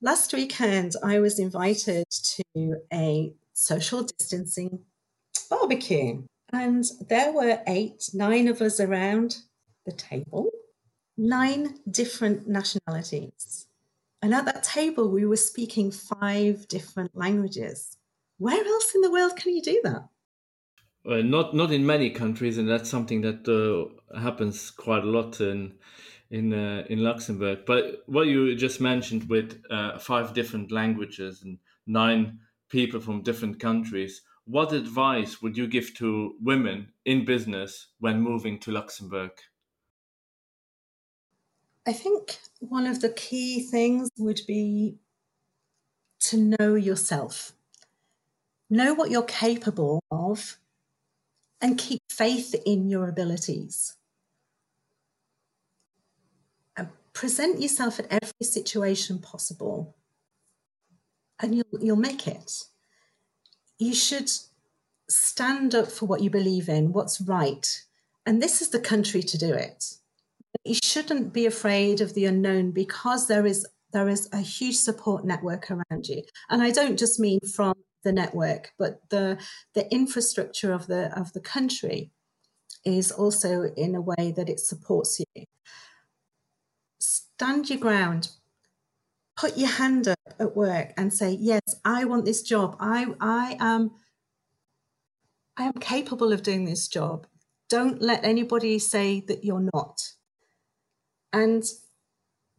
Last 0.00 0.32
weekend, 0.32 0.92
I 1.02 1.18
was 1.20 1.38
invited 1.38 2.04
to 2.10 2.76
a 2.92 3.32
social 3.52 4.04
distancing 4.04 4.80
barbecue, 5.50 6.22
and 6.52 6.84
there 7.08 7.32
were 7.32 7.60
eight, 7.66 8.10
nine 8.14 8.48
of 8.48 8.60
us 8.60 8.80
around 8.80 9.38
the 9.86 9.92
table, 9.92 10.50
nine 11.16 11.78
different 11.90 12.48
nationalities. 12.48 13.67
And 14.20 14.34
at 14.34 14.46
that 14.46 14.64
table, 14.64 15.10
we 15.10 15.24
were 15.26 15.36
speaking 15.36 15.90
five 15.90 16.66
different 16.68 17.16
languages. 17.16 17.96
Where 18.38 18.64
else 18.64 18.94
in 18.94 19.00
the 19.00 19.10
world 19.10 19.36
can 19.36 19.54
you 19.54 19.62
do 19.62 19.80
that? 19.84 20.08
Not 21.04 21.54
not 21.54 21.72
in 21.72 21.86
many 21.86 22.10
countries, 22.10 22.58
and 22.58 22.68
that's 22.68 22.90
something 22.90 23.22
that 23.22 23.48
uh, 23.48 24.18
happens 24.20 24.70
quite 24.70 25.04
a 25.04 25.10
lot 25.10 25.40
in 25.40 25.78
in 26.30 26.52
uh, 26.52 26.84
in 26.90 27.02
Luxembourg. 27.02 27.60
But 27.66 28.02
what 28.06 28.26
you 28.26 28.54
just 28.54 28.80
mentioned 28.80 29.28
with 29.28 29.62
uh, 29.70 29.98
five 29.98 30.34
different 30.34 30.70
languages 30.70 31.42
and 31.42 31.58
nine 31.86 32.40
people 32.68 33.00
from 33.00 33.22
different 33.22 33.58
countries, 33.58 34.22
what 34.44 34.72
advice 34.72 35.40
would 35.40 35.56
you 35.56 35.66
give 35.66 35.94
to 35.94 36.36
women 36.40 36.92
in 37.04 37.24
business 37.24 37.88
when 38.00 38.20
moving 38.20 38.58
to 38.60 38.72
Luxembourg? 38.72 39.32
I 41.88 41.92
think 41.94 42.36
one 42.58 42.86
of 42.86 43.00
the 43.00 43.08
key 43.08 43.62
things 43.62 44.10
would 44.18 44.42
be 44.46 44.98
to 46.20 46.36
know 46.36 46.74
yourself. 46.74 47.54
Know 48.68 48.92
what 48.92 49.10
you're 49.10 49.22
capable 49.22 50.02
of 50.10 50.58
and 51.62 51.78
keep 51.78 52.02
faith 52.10 52.54
in 52.66 52.90
your 52.90 53.08
abilities. 53.08 53.96
And 56.76 56.88
present 57.14 57.62
yourself 57.62 57.98
at 57.98 58.06
every 58.10 58.44
situation 58.44 59.18
possible, 59.18 59.96
and 61.40 61.54
you'll, 61.54 61.80
you'll 61.80 61.96
make 61.96 62.26
it. 62.28 62.64
You 63.78 63.94
should 63.94 64.30
stand 65.08 65.74
up 65.74 65.90
for 65.90 66.04
what 66.04 66.20
you 66.20 66.28
believe 66.28 66.68
in, 66.68 66.92
what's 66.92 67.18
right. 67.18 67.82
And 68.26 68.42
this 68.42 68.60
is 68.60 68.68
the 68.68 68.78
country 68.78 69.22
to 69.22 69.38
do 69.38 69.54
it. 69.54 69.94
You 70.64 70.74
shouldn't 70.74 71.32
be 71.32 71.46
afraid 71.46 72.00
of 72.00 72.14
the 72.14 72.26
unknown 72.26 72.72
because 72.72 73.26
there 73.26 73.46
is 73.46 73.66
there 73.92 74.08
is 74.08 74.28
a 74.32 74.40
huge 74.40 74.76
support 74.76 75.24
network 75.24 75.70
around 75.70 76.06
you. 76.08 76.22
And 76.50 76.62
I 76.62 76.70
don't 76.70 76.98
just 76.98 77.18
mean 77.18 77.40
from 77.40 77.74
the 78.04 78.12
network, 78.12 78.72
but 78.78 79.00
the 79.10 79.38
the 79.74 79.90
infrastructure 79.92 80.72
of 80.72 80.86
the 80.86 81.18
of 81.18 81.32
the 81.32 81.40
country 81.40 82.10
is 82.84 83.10
also 83.10 83.64
in 83.76 83.94
a 83.94 84.00
way 84.00 84.32
that 84.36 84.48
it 84.48 84.60
supports 84.60 85.20
you. 85.20 85.44
Stand 86.98 87.70
your 87.70 87.78
ground. 87.78 88.30
Put 89.36 89.56
your 89.56 89.68
hand 89.68 90.08
up 90.08 90.18
at 90.38 90.56
work 90.56 90.92
and 90.96 91.12
say, 91.14 91.32
"Yes, 91.32 91.62
I 91.84 92.04
want 92.04 92.24
this 92.24 92.42
job. 92.42 92.76
I 92.80 93.14
I 93.20 93.56
am 93.60 93.92
I 95.56 95.64
am 95.64 95.74
capable 95.74 96.32
of 96.32 96.42
doing 96.42 96.64
this 96.64 96.88
job. 96.88 97.26
Don't 97.68 98.00
let 98.02 98.24
anybody 98.24 98.78
say 98.78 99.20
that 99.28 99.44
you're 99.44 99.68
not." 99.74 100.17
And 101.32 101.64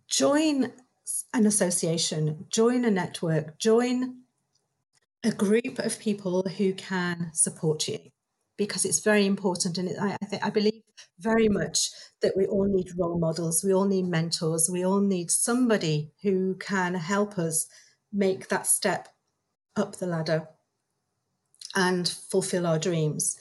join 0.08 0.71
an 1.34 1.45
association, 1.45 2.45
join 2.49 2.86
a 2.86 2.91
network, 2.91 3.58
join 3.58 4.19
a 5.23 5.32
group 5.32 5.79
of 5.79 5.99
people 5.99 6.43
who 6.58 6.73
can 6.73 7.32
support 7.34 7.88
you 7.88 7.99
because 8.58 8.86
it's 8.86 8.99
very 8.99 9.25
important. 9.25 9.77
And 9.77 9.89
I, 9.99 10.17
I, 10.21 10.25
think, 10.25 10.45
I 10.45 10.49
believe 10.49 10.82
very 11.19 11.49
much 11.49 11.89
that 12.21 12.34
we 12.36 12.45
all 12.45 12.67
need 12.67 12.89
role 12.97 13.19
models. 13.19 13.63
We 13.63 13.73
all 13.73 13.86
need 13.86 14.05
mentors. 14.05 14.69
We 14.71 14.86
all 14.86 15.01
need 15.01 15.32
somebody 15.32 16.12
who 16.21 16.55
can 16.55 16.95
help 16.95 17.38
us 17.38 17.67
make 18.12 18.49
that 18.49 18.67
step 18.67 19.10
up 19.75 19.95
the 19.95 20.08
ladder 20.08 20.47
and 21.75 22.08
fulfill 22.08 22.65
our 22.65 22.79
dreams. 22.79 23.38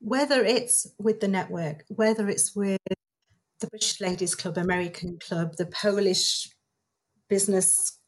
Whether 0.00 0.44
it's 0.44 0.86
with 0.98 1.20
the 1.20 1.28
network 1.28 1.84
whether 1.88 2.28
it's 2.28 2.56
with 2.56 2.78
the 3.60 3.68
british 3.68 4.00
ladies 4.00 4.34
club 4.34 4.56
american 4.56 5.18
club 5.18 5.56
the 5.56 5.66
polish 5.66 6.48
business 7.28 8.00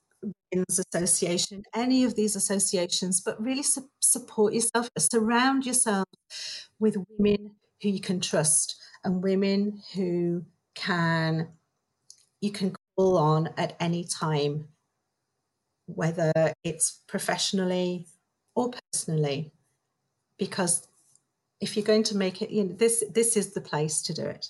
Women's 0.53 0.81
Association, 0.95 1.65
any 1.75 2.05
of 2.05 2.15
these 2.15 2.37
associations, 2.37 3.21
but 3.21 3.43
really 3.43 3.63
su- 3.63 3.91
support 4.01 4.53
yourself, 4.53 4.89
surround 4.99 5.67
yourself 5.67 6.07
with 6.79 6.97
women 7.19 7.57
who 7.83 7.89
you 7.89 8.01
can 8.01 8.21
trust 8.21 8.81
and 9.05 9.23
women 9.23 9.83
who 9.95 10.45
can 10.75 11.49
you 12.41 12.51
can 12.51 12.75
call 12.97 13.19
on 13.19 13.51
at 13.57 13.77
any 13.81 14.05
time 14.05 14.69
whether 15.87 16.33
it's 16.65 17.01
professionally 17.07 18.07
or 18.55 18.71
personally, 18.71 19.53
because 20.39 20.87
if 21.61 21.77
you're 21.77 21.85
going 21.85 22.03
to 22.05 22.17
make 22.17 22.43
it, 22.43 22.51
you 22.51 22.65
know, 22.65 22.75
this 22.75 23.05
this 23.13 23.37
is 23.37 23.55
the 23.55 23.61
place 23.61 24.03
to 24.03 24.13
do 24.13 24.23
it. 24.23 24.49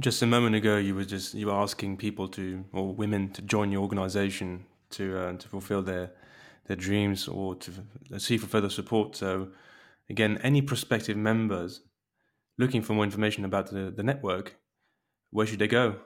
Just 0.00 0.22
a 0.22 0.26
moment 0.26 0.54
ago, 0.54 0.76
you 0.76 0.94
were 0.94 1.04
just 1.04 1.34
you 1.34 1.46
were 1.46 1.54
asking 1.54 1.96
people 1.96 2.28
to 2.28 2.64
or 2.72 2.94
women 2.94 3.30
to 3.32 3.42
join 3.42 3.72
your 3.72 3.82
organisation 3.82 4.64
to 4.90 5.18
uh, 5.18 5.32
to 5.32 5.48
fulfil 5.48 5.82
their 5.82 6.12
their 6.66 6.76
dreams 6.76 7.26
or 7.26 7.56
to 7.56 7.72
seek 8.18 8.40
for 8.40 8.46
further 8.46 8.70
support. 8.70 9.16
So, 9.16 9.48
again, 10.08 10.38
any 10.42 10.62
prospective 10.62 11.16
members 11.16 11.80
looking 12.58 12.82
for 12.82 12.92
more 12.92 13.04
information 13.04 13.44
about 13.44 13.70
the, 13.70 13.90
the 13.90 14.02
network, 14.02 14.56
where 15.30 15.46
should 15.46 15.58
they 15.58 15.68
go? 15.68 15.96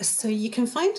So 0.00 0.28
you 0.28 0.50
can 0.50 0.66
find 0.66 0.96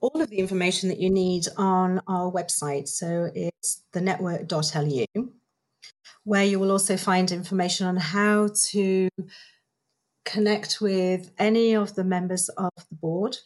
all 0.00 0.20
of 0.20 0.28
the 0.30 0.38
information 0.38 0.88
that 0.90 1.00
you 1.00 1.10
need 1.10 1.46
on 1.56 2.00
our 2.06 2.30
website. 2.30 2.88
So 2.88 3.30
it's 3.34 3.82
thenetwork.lu, 3.94 5.32
where 6.24 6.44
you 6.44 6.58
will 6.58 6.70
also 6.70 6.96
find 6.96 7.30
information 7.32 7.86
on 7.86 7.96
how 7.96 8.50
to 8.70 9.08
connect 10.24 10.80
with 10.80 11.30
any 11.38 11.74
of 11.74 11.94
the 11.94 12.04
members 12.04 12.48
of 12.50 12.70
the 12.88 12.96
board, 12.96 13.36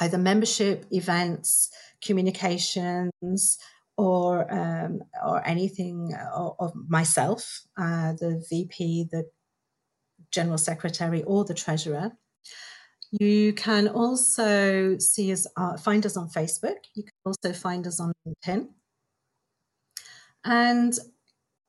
either 0.00 0.18
membership, 0.18 0.86
events, 0.90 1.70
communications, 2.02 3.58
or 3.96 4.52
um, 4.52 5.00
or 5.26 5.44
anything 5.46 6.14
of, 6.32 6.72
myself, 6.88 7.62
uh, 7.76 8.12
the 8.12 8.42
VP, 8.48 9.08
the 9.10 9.24
general 10.30 10.58
secretary, 10.58 11.22
or 11.24 11.44
the 11.44 11.54
treasurer. 11.54 12.12
You 13.10 13.52
can 13.54 13.88
also 13.88 14.98
see 14.98 15.32
us, 15.32 15.46
uh, 15.56 15.76
find 15.78 16.04
us 16.06 16.16
on 16.16 16.28
Facebook. 16.28 16.76
You 16.94 17.04
can 17.04 17.12
also 17.24 17.52
find 17.52 17.86
us 17.86 18.00
on 18.00 18.12
LinkedIn. 18.26 18.68
And 20.44 20.92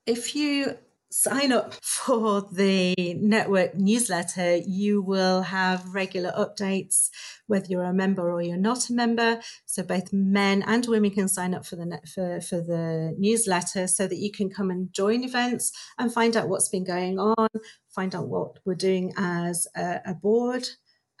if 0.06 0.36
you 0.36 0.76
sign 1.10 1.50
up 1.50 1.74
for 1.82 2.42
the 2.52 2.94
network 3.20 3.74
newsletter, 3.74 4.56
you 4.56 5.02
will 5.02 5.42
have 5.42 5.94
regular 5.94 6.32
updates, 6.32 7.10
whether 7.46 7.66
you're 7.66 7.84
a 7.84 7.92
member 7.92 8.32
or 8.32 8.40
you're 8.40 8.56
not 8.56 8.88
a 8.88 8.92
member. 8.92 9.40
So 9.66 9.82
both 9.82 10.12
men 10.12 10.62
and 10.62 10.86
women 10.86 11.10
can 11.10 11.28
sign 11.28 11.54
up 11.54 11.66
for 11.66 11.76
the 11.76 11.86
net, 11.86 12.08
for, 12.08 12.40
for 12.40 12.60
the 12.60 13.14
newsletter 13.18 13.88
so 13.88 14.06
that 14.06 14.18
you 14.18 14.30
can 14.30 14.50
come 14.50 14.70
and 14.70 14.92
join 14.92 15.24
events 15.24 15.72
and 15.98 16.12
find 16.12 16.36
out 16.36 16.48
what's 16.48 16.68
been 16.68 16.84
going 16.84 17.18
on, 17.18 17.48
find 17.88 18.14
out 18.14 18.28
what 18.28 18.58
we're 18.64 18.74
doing 18.74 19.12
as 19.16 19.66
a, 19.76 20.00
a 20.06 20.14
board 20.14 20.68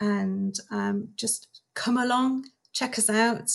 and 0.00 0.56
um, 0.70 1.08
just 1.16 1.62
come 1.74 1.98
along, 1.98 2.46
check 2.72 2.96
us 2.98 3.10
out. 3.10 3.50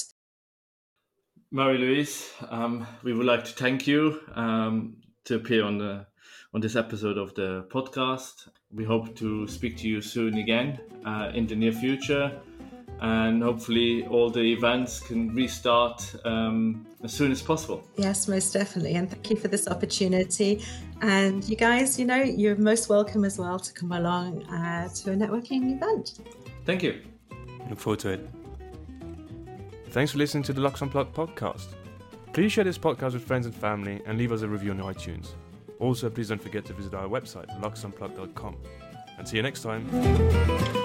Mary 1.49 1.77
Louise, 1.77 2.33
um, 2.49 2.85
we 3.03 3.13
would 3.13 3.25
like 3.25 3.45
to 3.45 3.53
thank 3.53 3.87
you 3.87 4.19
um, 4.33 4.97
to 5.25 5.35
appear 5.35 5.63
on 5.63 5.77
the 5.77 6.05
on 6.53 6.61
this 6.61 6.75
episode 6.75 7.17
of 7.17 7.33
the 7.35 7.65
podcast. 7.69 8.47
We 8.71 8.85
hope 8.85 9.15
to 9.17 9.47
speak 9.47 9.77
to 9.77 9.87
you 9.87 10.01
soon 10.01 10.35
again 10.35 10.79
uh, 11.05 11.31
in 11.33 11.45
the 11.47 11.55
near 11.55 11.73
future, 11.73 12.31
and 13.01 13.43
hopefully 13.43 14.05
all 14.07 14.29
the 14.29 14.53
events 14.53 15.01
can 15.01 15.35
restart 15.35 16.15
um, 16.23 16.87
as 17.03 17.13
soon 17.13 17.31
as 17.31 17.41
possible. 17.41 17.83
Yes, 17.97 18.27
most 18.27 18.53
definitely, 18.53 18.93
and 18.93 19.09
thank 19.09 19.29
you 19.29 19.35
for 19.35 19.49
this 19.49 19.67
opportunity. 19.67 20.63
And 21.01 21.43
you 21.43 21.57
guys, 21.57 21.99
you 21.99 22.05
know, 22.05 22.21
you're 22.21 22.55
most 22.55 22.87
welcome 22.87 23.25
as 23.25 23.37
well 23.37 23.59
to 23.59 23.73
come 23.73 23.91
along 23.91 24.45
uh, 24.45 24.87
to 24.87 25.11
a 25.11 25.15
networking 25.15 25.75
event. 25.75 26.19
Thank 26.65 26.83
you. 26.83 27.01
Look 27.69 27.79
forward 27.79 27.99
to 27.99 28.09
it. 28.09 28.29
Thanks 29.89 30.11
for 30.11 30.17
listening 30.17 30.43
to 30.43 30.53
the 30.53 30.61
Lux 30.61 30.81
Unplugged 30.81 31.13
podcast. 31.13 31.67
Please 32.35 32.51
share 32.51 32.65
this 32.65 32.77
podcast 32.77 33.13
with 33.13 33.23
friends 33.23 33.45
and 33.45 33.55
family 33.55 34.01
and 34.05 34.17
leave 34.17 34.33
us 34.33 34.41
a 34.41 34.47
review 34.49 34.71
on 34.71 34.79
iTunes. 34.79 35.29
Also, 35.79 36.09
please 36.09 36.27
don't 36.27 36.41
forget 36.41 36.65
to 36.65 36.73
visit 36.73 36.93
our 36.93 37.07
website, 37.07 37.47
luxunplugged.com. 37.61 38.57
And 39.17 39.25
see 39.25 39.37
you 39.37 39.41
next 39.41 39.63
time. 39.63 40.84